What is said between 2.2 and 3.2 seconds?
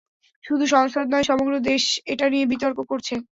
নিয়ে বিতর্ক করছে।